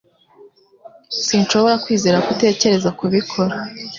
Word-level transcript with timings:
Sinshobora 1.25 1.81
kwizera 1.83 2.17
ko 2.25 2.29
utekereza 2.35 2.89
kubikora. 2.99 3.55